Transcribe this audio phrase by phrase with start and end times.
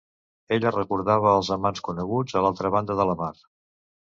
[0.55, 3.33] Ella recordava els amants coneguts a l’altra banda de la mar.